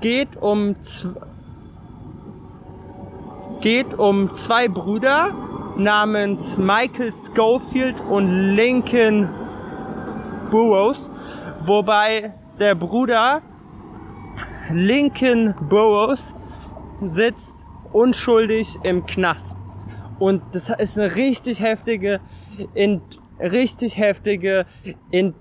[0.00, 0.76] geht um
[3.60, 5.34] geht um zwei Brüder
[5.76, 9.28] namens Michael Schofield und Lincoln
[10.50, 11.10] Burroughs,
[11.62, 13.42] wobei der Bruder
[14.70, 16.34] Lincoln Burroughs
[17.02, 19.58] sitzt unschuldig im Knast.
[20.18, 22.20] Und das ist eine richtig heftige,
[23.40, 24.66] richtig heftige
[25.10, 25.34] in,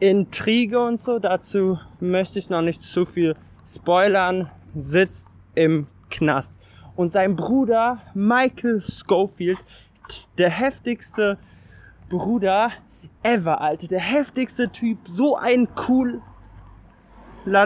[0.00, 1.18] Intrige und so.
[1.18, 4.50] Dazu möchte ich noch nicht zu viel spoilern.
[4.74, 6.58] Sitzt im Knast.
[6.96, 9.58] Und sein Bruder Michael Schofield,
[10.38, 11.38] der heftigste
[12.08, 12.70] Bruder
[13.22, 13.88] ever, Alter.
[13.88, 14.98] Der heftigste Typ.
[15.06, 16.20] So ein cooler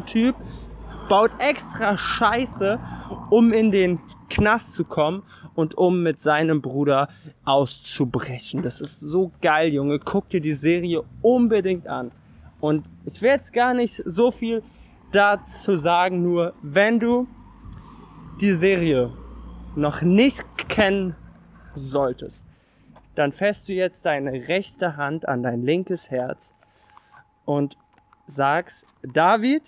[0.06, 0.36] Typ.
[1.08, 2.78] Baut extra Scheiße,
[3.30, 3.98] um in den
[4.28, 5.24] Knast zu kommen
[5.54, 7.08] und um mit seinem Bruder
[7.44, 8.62] auszubrechen.
[8.62, 9.98] Das ist so geil, Junge.
[9.98, 12.12] Guck dir die Serie unbedingt an.
[12.60, 14.62] Und ich werde jetzt gar nicht so viel
[15.12, 17.26] dazu sagen, nur wenn du
[18.40, 19.12] die Serie
[19.76, 21.14] noch nicht kennen
[21.74, 22.44] solltest,
[23.14, 26.54] dann fährst du jetzt deine rechte Hand an dein linkes Herz
[27.44, 27.76] und
[28.26, 29.62] sagst, David,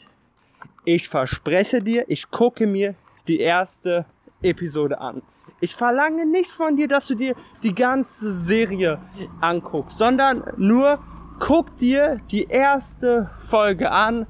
[0.85, 2.95] ich verspreche dir, ich gucke mir
[3.29, 4.05] die erste
[4.43, 5.23] Episode an.
[5.61, 8.99] Ich verlange nicht von dir, dass du dir die ganze Serie
[9.41, 10.99] anguckst, sondern nur
[11.39, 14.27] guck dir die erste Folge an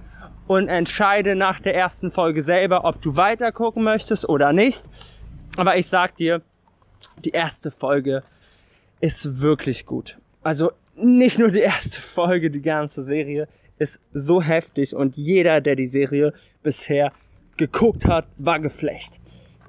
[0.47, 4.85] und entscheide nach der ersten Folge selber, ob du weiter gucken möchtest oder nicht.
[5.57, 6.43] Aber ich sag dir,
[7.25, 8.23] die erste Folge
[9.01, 10.19] ist wirklich gut.
[10.43, 15.77] Also nicht nur die erste Folge, die ganze Serie ist so heftig und jeder, der
[15.77, 17.13] die Serie bisher
[17.57, 19.15] geguckt hat, war geflecht.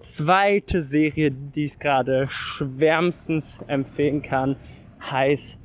[0.03, 4.57] Zweite Serie, die ich gerade schwärmstens empfehlen kann,
[4.99, 5.57] heißt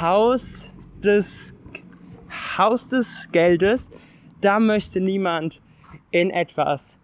[0.00, 0.72] Haus
[1.02, 1.54] des
[2.56, 3.90] Haus des Geldes.
[4.40, 5.60] Da möchte niemand
[6.10, 6.98] in etwas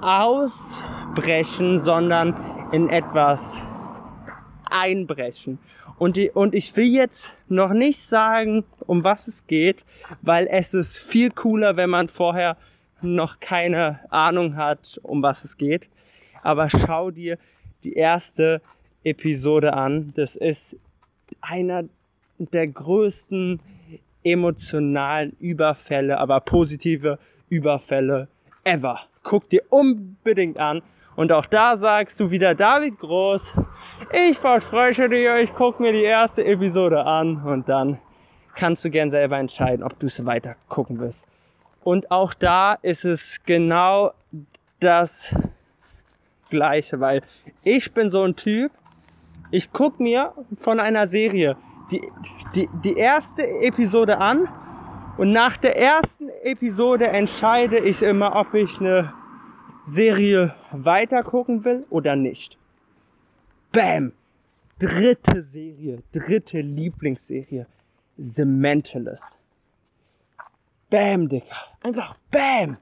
[0.00, 2.36] ausbrechen, sondern
[2.70, 3.60] in etwas
[4.70, 5.58] einbrechen.
[5.98, 9.84] Und, die, und ich will jetzt noch nicht sagen, um was es geht,
[10.22, 12.56] weil es ist viel cooler, wenn man vorher
[13.02, 15.88] noch keine Ahnung hat, um was es geht.
[16.42, 17.38] Aber schau dir
[17.84, 18.62] die erste
[19.04, 20.12] Episode an.
[20.16, 20.76] Das ist
[21.40, 21.84] einer
[22.38, 23.60] der größten
[24.22, 27.18] emotionalen Überfälle, aber positive
[27.48, 28.28] Überfälle
[28.64, 29.00] ever.
[29.22, 30.82] Guck dir unbedingt an.
[31.14, 33.54] Und auch da sagst du wieder David Groß,
[34.28, 37.98] ich verspreche dir, ich gucke mir die erste Episode an und dann
[38.54, 41.26] kannst du gern selber entscheiden, ob du es weiter gucken wirst.
[41.86, 44.10] Und auch da ist es genau
[44.80, 45.32] das
[46.50, 47.22] Gleiche, weil
[47.62, 48.72] ich bin so ein Typ,
[49.52, 51.56] ich guck mir von einer Serie
[51.92, 52.02] die,
[52.56, 54.48] die, die erste Episode an
[55.16, 59.14] und nach der ersten Episode entscheide ich immer, ob ich eine
[59.84, 62.58] Serie weiter gucken will oder nicht.
[63.70, 64.12] Bam!
[64.80, 67.68] Dritte Serie, dritte Lieblingsserie.
[68.16, 69.35] The Mentalist.
[70.96, 71.56] Bam, Dicker.
[71.82, 72.78] Einfach Bam!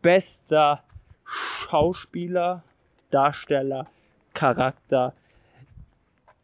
[0.00, 0.82] Bester
[1.22, 2.62] Schauspieler,
[3.10, 3.88] Darsteller,
[4.32, 5.12] Charakter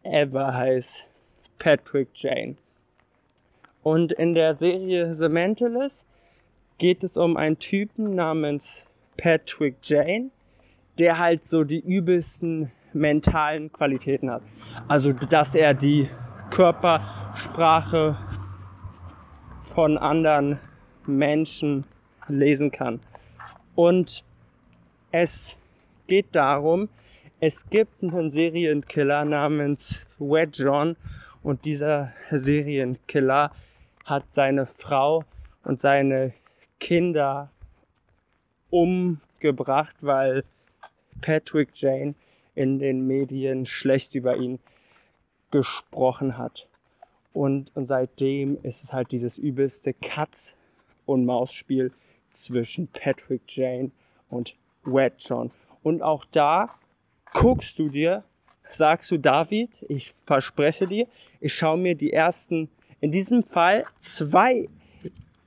[0.03, 1.07] ever heißt
[1.59, 2.57] Patrick Jane.
[3.83, 6.07] Und in der Serie The Mentalist
[6.77, 8.85] geht es um einen Typen namens
[9.17, 10.29] Patrick Jane,
[10.99, 14.43] der halt so die übelsten mentalen Qualitäten hat.
[14.89, 16.11] Also, dass er die
[16.51, 18.19] Körpersprache
[19.59, 20.61] von anderen
[21.09, 21.85] Menschen
[22.29, 23.01] lesen kann.
[23.75, 24.25] Und
[25.11, 25.57] es
[26.07, 26.89] geht darum,
[27.41, 30.97] es gibt einen Serienkiller namens Wed John
[31.43, 33.51] und dieser Serienkiller
[34.05, 35.25] hat seine Frau
[35.65, 36.33] und seine
[36.79, 37.51] Kinder
[38.71, 40.45] umgebracht, weil
[41.21, 42.15] Patrick Jane
[42.55, 44.59] in den Medien schlecht über ihn
[45.51, 46.69] gesprochen hat.
[47.33, 50.57] Und, und seitdem ist es halt dieses übelste Katz-
[51.07, 51.93] Maus-Spiel
[52.31, 53.91] zwischen Patrick Jane
[54.31, 55.51] und Wed John.
[55.83, 56.71] Und auch da
[57.33, 58.25] guckst du dir,
[58.71, 61.07] sagst du David, ich verspreche dir,
[61.41, 62.69] ich schaue mir die ersten,
[63.01, 64.69] in diesem Fall zwei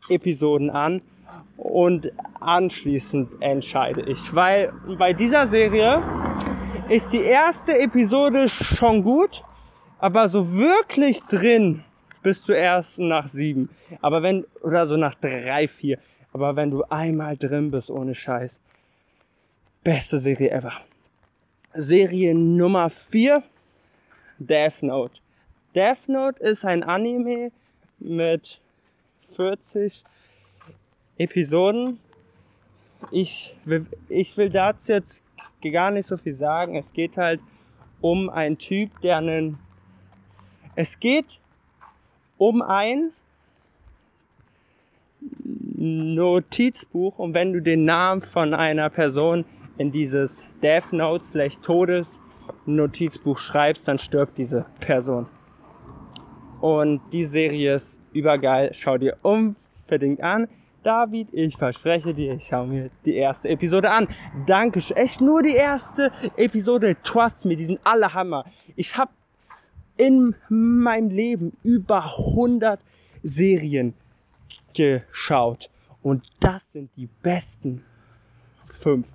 [0.09, 1.01] Episoden an
[1.57, 4.33] und anschließend entscheide ich.
[4.35, 6.03] Weil bei dieser Serie
[6.89, 9.43] ist die erste Episode schon gut,
[9.99, 11.84] aber so wirklich drin
[12.25, 13.69] bist du erst nach sieben.
[14.01, 15.99] Aber wenn, oder so nach drei, vier.
[16.33, 18.59] Aber wenn du einmal drin bist, ohne Scheiß.
[19.83, 20.71] Beste Serie ever.
[21.75, 23.43] Serie Nummer 4,
[24.39, 25.19] Death Note.
[25.75, 27.51] Death Note ist ein Anime
[27.99, 28.59] mit
[29.29, 30.03] 40
[31.19, 31.99] Episoden.
[33.11, 35.23] Ich will, ich will dazu jetzt
[35.71, 36.75] gar nicht so viel sagen.
[36.75, 37.39] Es geht halt
[38.01, 39.59] um einen Typ, der einen.
[40.75, 41.27] Es geht
[42.37, 43.11] um ein
[45.75, 49.45] Notizbuch und wenn du den Namen von einer Person
[49.77, 52.21] in dieses Death Note slash Todes
[52.65, 55.27] Notizbuch schreibst, dann stirbt diese Person.
[56.61, 58.71] Und die Serie ist übergeil.
[58.73, 60.47] Schau dir unbedingt an.
[60.83, 64.07] David, ich verspreche dir, ich schaue mir die erste Episode an.
[64.45, 66.95] Danke, echt nur die erste Episode.
[67.03, 68.45] Trust me, die sind alle Hammer.
[68.75, 69.11] Ich habe
[69.97, 72.79] in meinem Leben über 100
[73.23, 73.93] Serien
[74.73, 75.69] geschaut
[76.05, 77.83] und das sind die besten
[78.67, 79.07] fünf.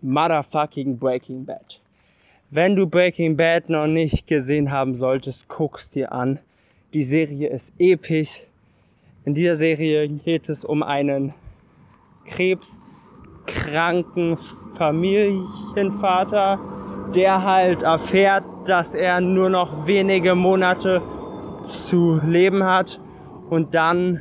[0.00, 1.78] Motherfucking Breaking Bad.
[2.50, 6.38] Wenn du Breaking Bad noch nicht gesehen haben solltest, guckst dir an.
[6.94, 8.44] Die Serie ist episch.
[9.26, 11.34] In dieser Serie geht es um einen
[12.24, 14.38] krebskranken
[14.74, 16.58] Familienvater,
[17.14, 21.02] der halt erfährt, dass er nur noch wenige Monate
[21.62, 22.98] zu leben hat
[23.50, 24.20] und dann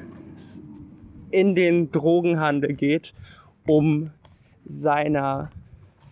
[1.31, 3.13] in den Drogenhandel geht,
[3.65, 4.11] um
[4.65, 5.49] seiner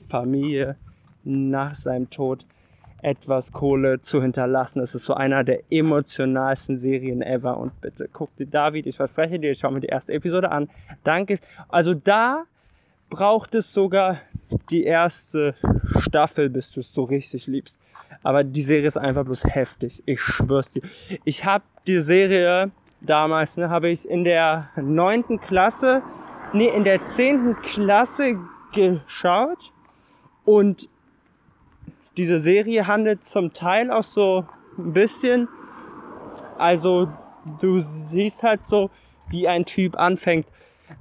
[0.09, 0.75] Familie
[1.23, 2.45] nach seinem Tod
[3.01, 4.79] etwas Kohle zu hinterlassen.
[4.81, 7.57] Es ist so einer der emotionalsten Serien ever.
[7.57, 10.69] Und bitte guck dir David, ich verspreche dir, ich schaue mir die erste Episode an.
[11.03, 11.39] Danke.
[11.69, 12.45] Also da
[13.09, 14.17] braucht es sogar
[14.69, 15.55] die erste
[15.99, 17.79] Staffel, bis du es so richtig liebst.
[18.23, 20.01] Aber die Serie ist einfach bloß heftig.
[20.05, 20.81] Ich schwör's dir.
[21.25, 22.71] Ich habe die Serie
[23.05, 26.03] damals, ne, habe ich in der neunten Klasse,
[26.53, 28.39] nee, in der zehnten Klasse
[28.73, 29.71] geschaut.
[30.43, 30.89] Und
[32.17, 34.45] diese Serie handelt zum Teil auch so
[34.77, 35.47] ein bisschen,
[36.57, 37.07] also
[37.59, 38.89] du siehst halt so,
[39.29, 40.47] wie ein Typ anfängt,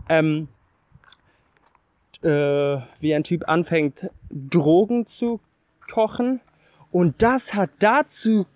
[0.09, 0.49] ähm,
[2.23, 5.41] äh, wie ein Typ anfängt, Drogen zu
[5.93, 6.41] kochen.
[6.91, 8.47] Und das hat dazu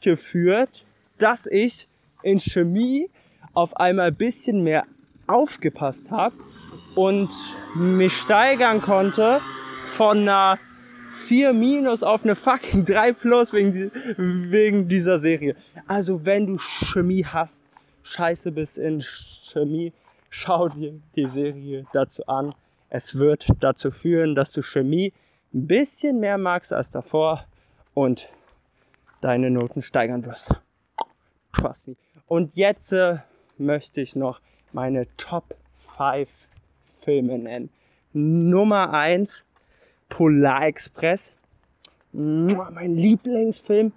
[0.00, 0.84] geführt,
[1.18, 1.88] dass ich
[2.22, 3.10] in Chemie
[3.54, 4.84] auf einmal ein bisschen mehr
[5.26, 6.36] aufgepasst habe
[6.94, 7.30] und
[7.74, 9.40] mich steigern konnte
[9.84, 10.58] von einer
[11.12, 13.90] 4 minus auf eine fucking 3 plus wegen,
[14.50, 15.56] wegen dieser Serie.
[15.86, 17.64] Also wenn du Chemie hast,
[18.02, 19.92] scheiße bist in Chemie,
[20.30, 22.54] schau dir die Serie dazu an.
[22.88, 25.12] Es wird dazu führen, dass du Chemie
[25.52, 27.46] ein bisschen mehr magst als davor
[27.94, 28.30] und
[29.20, 30.60] deine Noten steigern wirst.
[31.52, 31.96] Trust me.
[32.26, 33.18] Und jetzt äh,
[33.56, 34.40] möchte ich noch
[34.72, 36.28] meine Top 5
[36.98, 37.70] Filme nennen.
[38.12, 39.44] Nummer 1
[40.08, 41.34] Polar Express.
[42.12, 43.92] Mein Lieblingsfilm.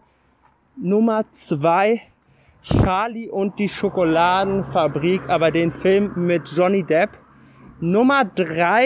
[0.76, 2.02] Nummer zwei
[2.62, 7.18] Charlie und die Schokoladenfabrik, aber den Film mit Johnny Depp.
[7.80, 8.86] Nummer drei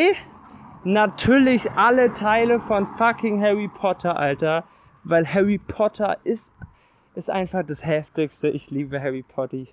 [0.83, 4.63] natürlich alle Teile von fucking Harry Potter, Alter.
[5.03, 6.53] Weil Harry Potter ist
[7.15, 8.49] ist einfach das Heftigste.
[8.49, 9.65] Ich liebe Harry Potter.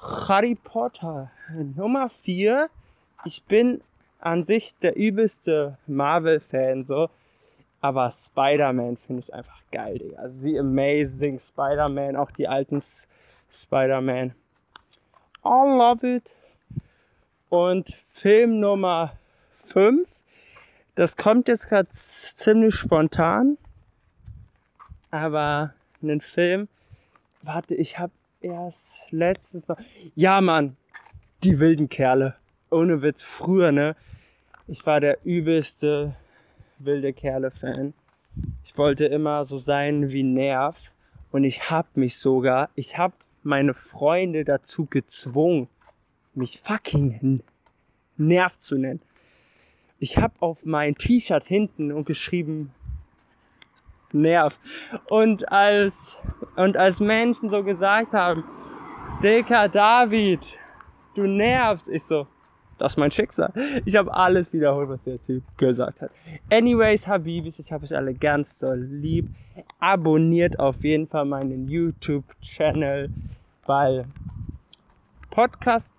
[0.00, 1.30] Harry Potter.
[1.76, 2.68] Nummer 4.
[3.24, 3.82] Ich bin
[4.20, 7.10] an sich der übelste Marvel-Fan, so.
[7.80, 10.28] Aber Spider-Man finde ich einfach geil, Digga.
[10.28, 12.82] The Amazing Spider-Man, auch die alten
[13.50, 14.34] Spider-Man.
[15.44, 16.34] I love it.
[17.48, 19.12] Und Film Nummer
[19.54, 20.22] 5.
[20.96, 23.56] Das kommt jetzt gerade ziemlich spontan.
[25.10, 26.68] Aber einen Film.
[27.42, 29.78] Warte, ich habe erst letztes noch.
[30.14, 30.76] Ja, Mann.
[31.42, 32.34] Die wilden Kerle.
[32.70, 33.22] Ohne Witz.
[33.22, 33.96] Früher, ne?
[34.66, 36.14] Ich war der übelste
[36.78, 37.94] wilde Kerle-Fan.
[38.64, 40.76] Ich wollte immer so sein wie Nerv.
[41.30, 43.12] Und ich hab mich sogar, ich hab
[43.42, 45.68] meine Freunde dazu gezwungen,
[46.34, 47.42] mich fucking
[48.16, 49.00] Nerv zu nennen.
[49.98, 52.72] Ich hab auf mein T-Shirt hinten und geschrieben
[54.12, 54.58] Nerv.
[55.08, 56.18] Und als,
[56.56, 58.44] und als Menschen so gesagt haben,
[59.22, 60.40] Dicker David,
[61.14, 62.26] du nervst, ich so,
[62.78, 63.52] das ist mein Schicksal.
[63.84, 66.12] Ich habe alles wiederholt, was der Typ gesagt hat.
[66.50, 69.28] Anyways, Habibis, ich habe euch alle ganz doll lieb.
[69.80, 73.10] Abonniert auf jeden Fall meinen YouTube-Channel,
[73.66, 74.04] weil
[75.30, 75.97] Podcast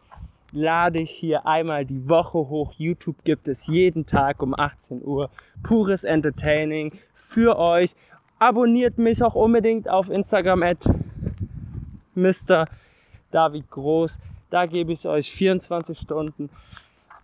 [0.51, 2.74] lade ich hier einmal die Woche hoch.
[2.77, 5.29] YouTube gibt es jeden Tag um 18 Uhr.
[5.63, 7.96] Pures Entertaining für euch.
[8.39, 10.89] Abonniert mich auch unbedingt auf Instagram at
[12.15, 12.68] Mr.
[13.32, 14.18] David Groß.
[14.50, 16.50] Da gebe ich euch 24 Stunden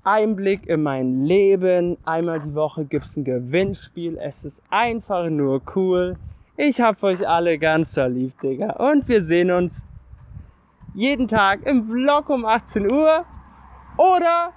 [0.03, 1.98] Einblick in mein Leben.
[2.05, 4.17] Einmal die Woche gibt es ein Gewinnspiel.
[4.17, 6.17] Es ist einfach nur cool.
[6.58, 8.74] Ich hab euch alle ganz so lieb, Digga.
[8.74, 9.86] Und wir sehen uns
[10.96, 13.25] jeden Tag im Vlog um 18 Uhr
[13.98, 14.54] oder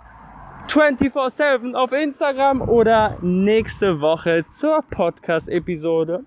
[0.69, 6.25] 24-7 auf Instagram oder nächste Woche zur Podcast-Episode.